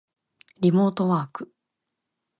[0.59, 1.53] リモートワーク